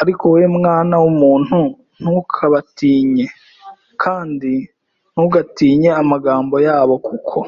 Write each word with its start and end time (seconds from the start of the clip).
Ariko 0.00 0.22
wowe 0.30 0.46
mwana 0.58 0.94
w 1.02 1.04
umuntu 1.12 1.56
ntukabatinye 2.00 3.24
a 3.30 3.34
kandi 4.02 4.52
ntugatinye 5.12 5.90
amagambo 6.02 6.54
yabo 6.66 6.94
kuko 7.06 7.38